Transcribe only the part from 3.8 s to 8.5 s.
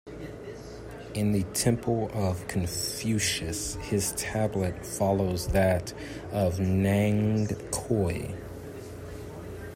his tablet follows that of Nangong Kuo.